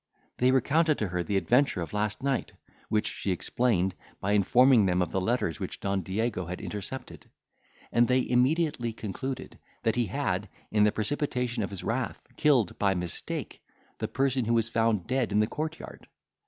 They 0.39 0.49
recounted 0.49 0.97
to 0.97 1.09
her 1.09 1.21
the 1.21 1.37
adventure 1.37 1.79
of 1.79 1.93
last 1.93 2.23
night, 2.23 2.53
which 2.89 3.05
she 3.05 3.29
explained, 3.31 3.93
by 4.19 4.31
informing 4.31 4.87
them 4.87 4.99
of 4.99 5.11
the 5.11 5.21
letters 5.21 5.59
which 5.59 5.79
Don 5.79 6.01
Diego 6.01 6.47
had 6.47 6.59
intercepted. 6.59 7.29
And 7.91 8.07
they 8.07 8.27
immediately 8.27 8.93
concluded, 8.93 9.59
that 9.83 9.95
he 9.97 10.07
had, 10.07 10.49
in 10.71 10.85
the 10.85 10.91
precipitation 10.91 11.61
of 11.61 11.69
his 11.69 11.83
wrath, 11.83 12.25
killed, 12.35 12.79
by 12.79 12.95
mistake, 12.95 13.61
the 13.99 14.07
person 14.07 14.45
who 14.45 14.55
was 14.55 14.69
found 14.69 15.05
dead 15.05 15.31
in 15.31 15.39
the 15.39 15.45
court 15.45 15.77
yard. 15.77 16.07